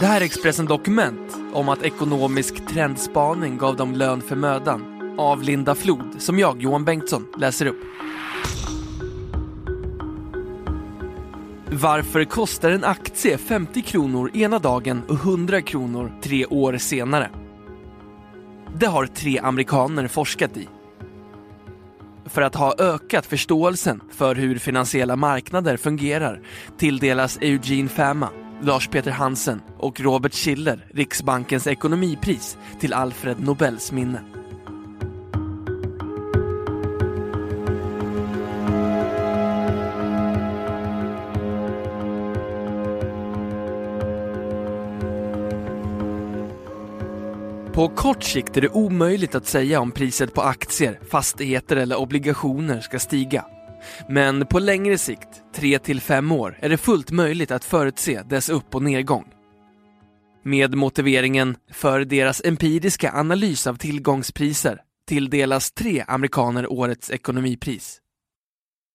[0.00, 4.84] Det här är Expressen Dokument om att ekonomisk trendspaning gav dem lön för mödan
[5.18, 7.80] av Linda Flod som jag, Johan Bengtsson, läser upp.
[11.70, 17.30] Varför kostar en aktie 50 kronor ena dagen och 100 kronor tre år senare?
[18.78, 20.68] Det har tre amerikaner forskat i.
[22.26, 26.40] För att ha ökat förståelsen för hur finansiella marknader fungerar
[26.78, 28.28] tilldelas Eugene Fama,
[28.64, 34.20] Lars Peter Hansen och Robert Schiller Riksbankens ekonomipris till Alfred Nobels minne.
[47.72, 52.80] På kort sikt är det omöjligt att säga om priset på aktier, fastigheter eller obligationer
[52.80, 53.44] ska stiga.
[54.08, 58.48] Men på längre sikt, 3 till 5 år, är det fullt möjligt att förutse dess
[58.48, 59.24] upp och nedgång.
[60.44, 67.98] Med motiveringen för deras empiriska analys av tillgångspriser tilldelas tre amerikaner årets ekonomipris.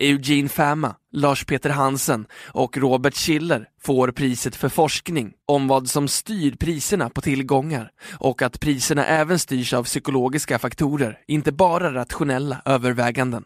[0.00, 6.08] Eugene Fama, Lars Peter Hansen och Robert Schiller får priset för forskning om vad som
[6.08, 12.62] styr priserna på tillgångar och att priserna även styrs av psykologiska faktorer, inte bara rationella
[12.64, 13.44] överväganden.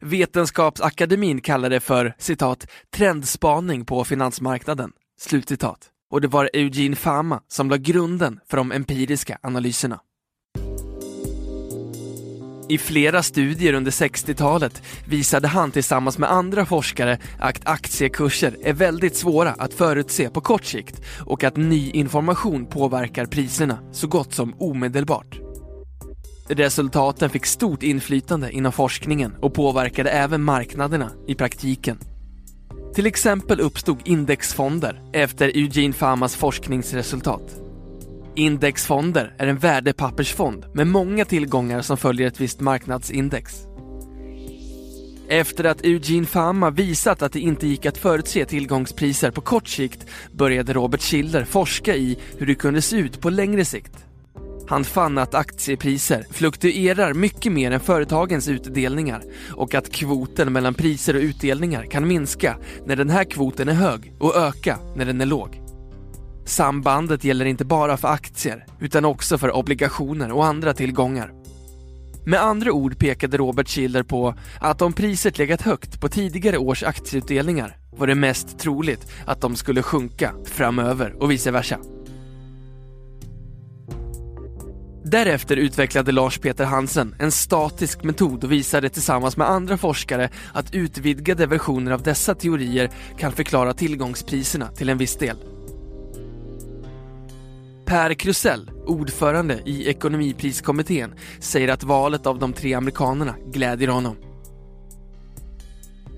[0.00, 4.92] Vetenskapsakademin kallar det för citat trendspaning på finansmarknaden.
[5.20, 5.90] Slutcitat.
[6.10, 10.00] Och det var Eugene Fama som la grunden för de empiriska analyserna.
[12.68, 19.16] I flera studier under 60-talet visade han tillsammans med andra forskare att aktiekurser är väldigt
[19.16, 24.54] svåra att förutse på kort sikt och att ny information påverkar priserna så gott som
[24.58, 25.47] omedelbart.
[26.48, 31.98] Resultaten fick stort inflytande inom forskningen och påverkade även marknaderna i praktiken.
[32.94, 37.56] Till exempel uppstod indexfonder efter Eugene Famas forskningsresultat.
[38.34, 43.68] Indexfonder är en värdepappersfond med många tillgångar som följer ett visst marknadsindex.
[45.28, 50.06] Efter att Eugene Fama visat att det inte gick att förutse tillgångspriser på kort sikt
[50.32, 54.07] började Robert Schiller forska i hur det kunde se ut på längre sikt.
[54.68, 61.16] Han fann att aktiepriser fluktuerar mycket mer än företagens utdelningar och att kvoten mellan priser
[61.16, 62.56] och utdelningar kan minska
[62.86, 65.60] när den här kvoten är hög och öka när den är låg.
[66.44, 71.32] Sambandet gäller inte bara för aktier utan också för obligationer och andra tillgångar.
[72.24, 76.82] Med andra ord pekade Robert Schiller på att om priset legat högt på tidigare års
[76.82, 81.78] aktieutdelningar var det mest troligt att de skulle sjunka framöver och vice versa.
[85.10, 90.74] Därefter utvecklade Lars Peter Hansen en statisk metod och visade tillsammans med andra forskare att
[90.74, 95.36] utvidgade versioner av dessa teorier kan förklara tillgångspriserna till en viss del.
[97.84, 104.16] Per Krusell, ordförande i ekonomipriskommittén, säger att valet av de tre amerikanerna glädjer honom.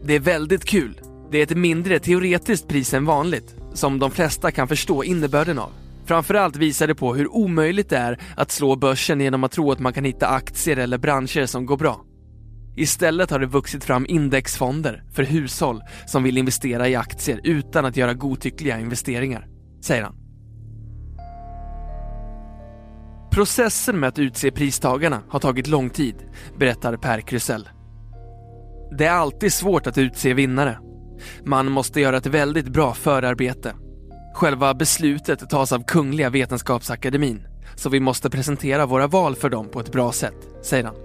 [0.05, 1.01] Det är väldigt kul.
[1.31, 5.80] Det är ett mindre teoretiskt pris än vanligt, som de flesta kan förstå innebörden av.
[6.11, 9.79] Framförallt visar det på hur omöjligt det är att slå börsen genom att tro att
[9.79, 12.05] man kan hitta aktier eller branscher som går bra.
[12.77, 17.97] Istället har det vuxit fram indexfonder för hushåll som vill investera i aktier utan att
[17.97, 19.47] göra godtyckliga investeringar,
[19.83, 20.15] säger han.
[23.31, 26.15] Processen med att utse pristagarna har tagit lång tid,
[26.59, 27.69] berättar Per Krusell.
[28.99, 30.79] Det är alltid svårt att utse vinnare.
[31.45, 33.75] Man måste göra ett väldigt bra förarbete.
[34.35, 39.81] Själva beslutet tas av Kungliga Vetenskapsakademin, så vi måste presentera våra val för dem på
[39.81, 40.97] ett bra sätt, säger han.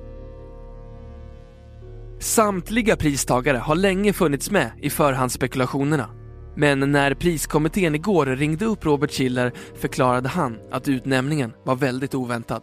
[2.19, 6.09] Samtliga pristagare har länge funnits med i förhandsspekulationerna
[6.55, 12.61] men när priskommittén igår ringde upp Robert Schiller förklarade han att utnämningen var väldigt oväntad.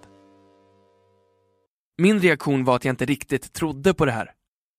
[1.99, 4.31] Min reaktion var att jag inte riktigt trodde på det här.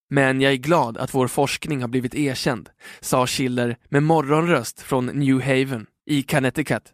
[0.09, 2.69] Men jag är glad att vår forskning har blivit erkänd,
[3.00, 6.94] sa Schiller med morgonröst från New Haven i Connecticut.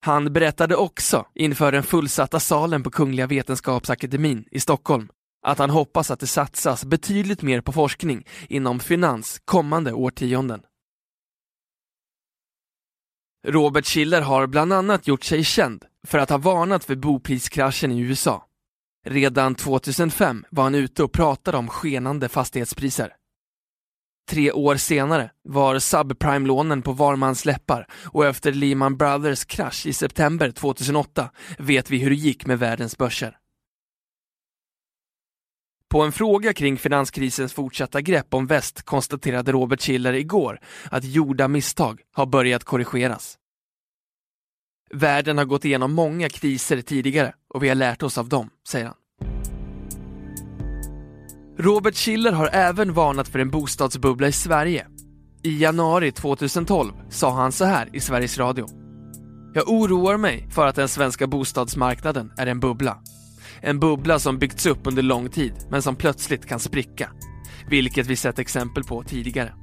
[0.00, 5.08] Han berättade också inför den fullsatta salen på Kungliga Vetenskapsakademin i Stockholm
[5.44, 10.62] att han hoppas att det satsas betydligt mer på forskning inom finans kommande årtionden.
[13.46, 18.00] Robert Schiller har bland annat gjort sig känd för att ha varnat för bopriskraschen i
[18.00, 18.46] USA.
[19.06, 23.12] Redan 2005 var han ute och pratade om skenande fastighetspriser.
[24.30, 29.92] Tre år senare var subprime-lånen på var mans läppar och efter Lehman Brothers krasch i
[29.92, 33.38] september 2008 vet vi hur det gick med världens börser.
[35.90, 40.60] På en fråga kring finanskrisens fortsatta grepp om väst konstaterade Robert Schiller igår
[40.90, 43.38] att gjorda misstag har börjat korrigeras.
[44.90, 48.86] Världen har gått igenom många kriser tidigare och vi har lärt oss av dem, säger
[48.86, 48.94] han.
[51.58, 54.86] Robert Schiller har även varnat för en bostadsbubbla i Sverige.
[55.42, 58.66] I januari 2012 sa han så här i Sveriges Radio.
[59.54, 62.98] Jag oroar mig för att den svenska bostadsmarknaden är en bubbla.
[63.60, 67.10] En bubbla som byggts upp under lång tid men som plötsligt kan spricka.
[67.68, 69.54] Vilket vi sett exempel på tidigare.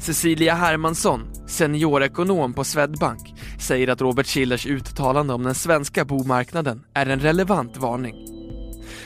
[0.00, 7.06] Cecilia Hermansson, seniorekonom på Swedbank, säger att Robert Schillers uttalande om den svenska bomarknaden är
[7.06, 8.14] en relevant varning.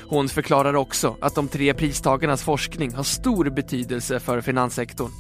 [0.09, 5.11] Hon förklarar också att de tre pristagarnas forskning har stor betydelse för finanssektorn.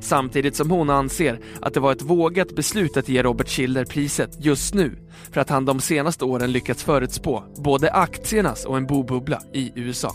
[0.00, 4.44] Samtidigt som hon anser att det var ett vågat beslut att ge Robert Schiller priset
[4.44, 4.98] just nu
[5.32, 10.14] för att han de senaste åren lyckats förutspå både aktiernas och en bobubbla i USA.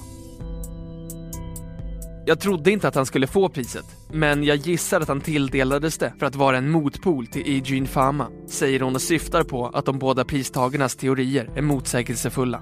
[2.25, 6.13] Jag trodde inte att han skulle få priset, men jag gissar att han tilldelades det
[6.19, 9.99] för att vara en motpol till Eugene Fama, säger hon och syftar på att de
[9.99, 12.61] båda pristagarnas teorier är motsägelsefulla.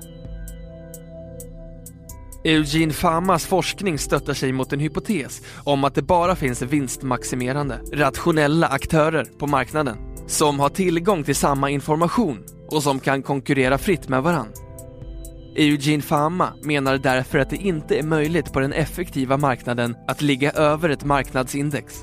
[2.44, 8.68] Eugene Famas forskning stöttar sig mot en hypotes om att det bara finns vinstmaximerande, rationella
[8.68, 9.98] aktörer på marknaden
[10.28, 14.70] som har tillgång till samma information och som kan konkurrera fritt med varandra.
[15.56, 20.51] Eugene Fama menar därför att det inte är möjligt på den effektiva marknaden att ligga
[20.51, 21.95] över ett marknadsindex.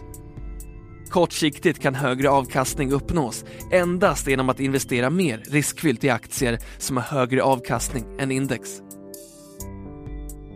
[1.10, 7.04] Kortsiktigt kan högre avkastning uppnås endast genom att investera mer riskfyllt i aktier som har
[7.04, 8.70] högre avkastning än index.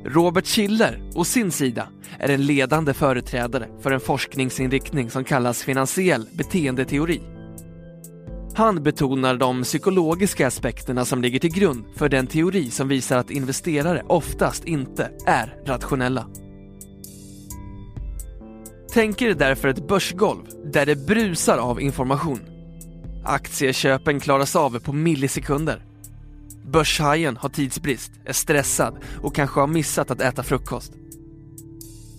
[0.05, 1.89] Robert Schiller, å sin sida,
[2.19, 7.21] är en ledande företrädare för en forskningsinriktning som kallas finansiell beteendeteori.
[8.55, 13.31] Han betonar de psykologiska aspekterna som ligger till grund för den teori som visar att
[13.31, 16.27] investerare oftast inte är rationella.
[18.93, 22.41] Tänk er därför ett börsgolv där det brusar av information.
[23.25, 25.85] Aktieköpen klaras av på millisekunder.
[26.65, 30.93] Börshajen har tidsbrist, är stressad och kanske har missat att äta frukost.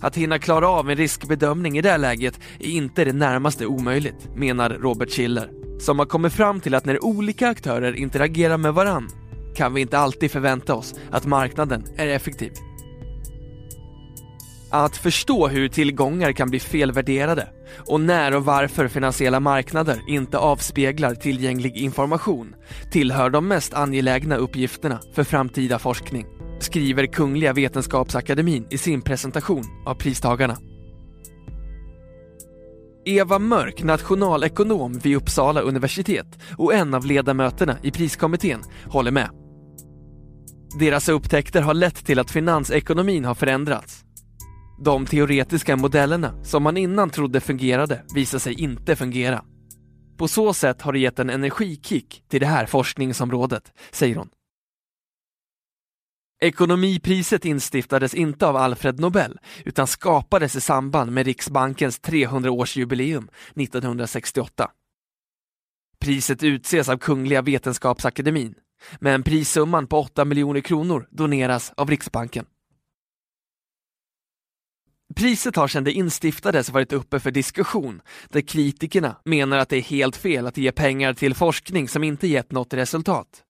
[0.00, 4.70] Att hinna klara av en riskbedömning i det läget är inte det närmaste omöjligt, menar
[4.70, 9.08] Robert Schiller, som har kommit fram till att när olika aktörer interagerar med varann
[9.54, 12.52] kan vi inte alltid förvänta oss att marknaden är effektiv.
[14.70, 17.48] Att förstå hur tillgångar kan bli felvärderade
[17.88, 22.54] och när och varför finansiella marknader inte avspeglar tillgänglig information
[22.90, 26.26] tillhör de mest angelägna uppgifterna för framtida forskning,
[26.60, 30.73] skriver Kungliga Vetenskapsakademin i sin presentation av pristagarna.
[33.06, 39.30] Eva Mörk, nationalekonom vid Uppsala universitet och en av ledamöterna i priskommittén, håller med.
[40.78, 44.04] Deras upptäckter har lett till att finansekonomin har förändrats
[44.78, 49.44] de teoretiska modellerna som man innan trodde fungerade visar sig inte fungera.
[50.16, 54.28] På så sätt har det gett en energikick till det här forskningsområdet, säger hon.
[56.40, 64.70] Ekonomipriset instiftades inte av Alfred Nobel utan skapades i samband med Riksbankens 300-årsjubileum 1968.
[66.00, 68.54] Priset utses av Kungliga Vetenskapsakademin,
[69.00, 72.46] men prissumman på 8 miljoner kronor doneras av Riksbanken.
[75.16, 79.82] Priset har sedan det instiftades varit uppe för diskussion, där kritikerna menar att det är
[79.82, 83.44] helt fel att ge pengar till forskning som inte gett något resultat.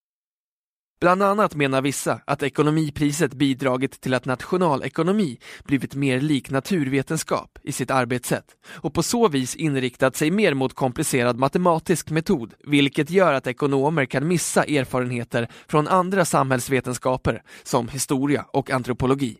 [1.00, 7.72] Bland annat menar vissa att ekonomipriset bidragit till att nationalekonomi blivit mer lik naturvetenskap i
[7.72, 13.32] sitt arbetssätt och på så vis inriktat sig mer mot komplicerad matematisk metod, vilket gör
[13.32, 19.38] att ekonomer kan missa erfarenheter från andra samhällsvetenskaper som historia och antropologi.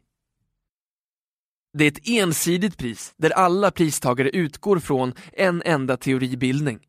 [1.79, 6.81] Det är ett ensidigt pris där alla pristagare utgår från en enda teoribildning.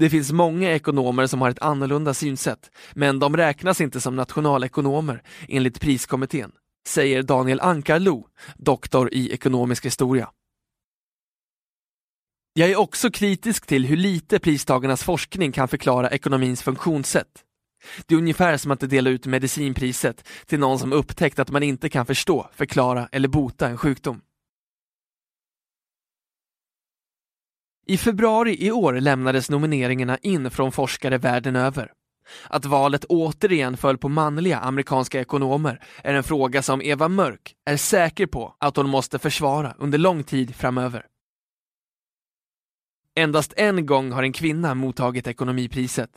[0.00, 5.22] Det finns många ekonomer som har ett annorlunda synsätt, men de räknas inte som nationalekonomer
[5.48, 6.52] enligt priskommittén,
[6.88, 8.26] säger Daniel Ankarlo,
[8.56, 10.30] doktor i ekonomisk historia.
[12.52, 17.44] Jag är också kritisk till hur lite pristagarnas forskning kan förklara ekonomins funktionssätt.
[18.06, 21.88] Det är ungefär som att dela ut medicinpriset till någon som upptäckt att man inte
[21.88, 24.20] kan förstå, förklara eller bota en sjukdom.
[27.90, 31.92] I februari i år lämnades nomineringarna in från forskare världen över.
[32.48, 37.76] Att valet återigen föll på manliga amerikanska ekonomer är en fråga som Eva Mörk är
[37.76, 41.06] säker på att hon måste försvara under lång tid framöver.
[43.16, 46.10] Endast en gång har en kvinna mottagit ekonomipriset.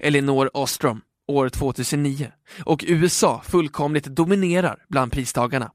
[0.00, 2.32] Elinor Ostrom, år 2009.
[2.64, 5.72] Och USA fullkomligt dominerar bland pristagarna.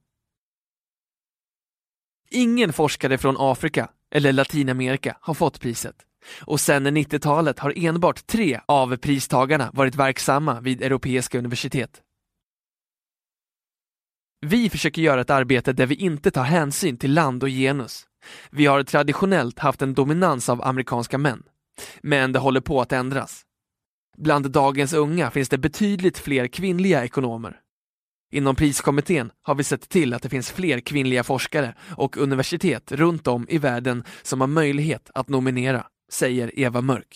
[2.29, 5.96] Ingen forskare från Afrika eller Latinamerika har fått priset.
[6.41, 12.01] Och sedan 90-talet har enbart tre av pristagarna varit verksamma vid europeiska universitet.
[14.46, 18.05] Vi försöker göra ett arbete där vi inte tar hänsyn till land och genus.
[18.50, 21.43] Vi har traditionellt haft en dominans av amerikanska män.
[22.01, 23.41] Men det håller på att ändras.
[24.17, 27.62] Bland dagens unga finns det betydligt fler kvinnliga ekonomer.
[28.34, 33.28] Inom priskommittén har vi sett till att det finns fler kvinnliga forskare och universitet runt
[33.28, 37.16] om i världen som har möjlighet att nominera, säger Eva Mörk.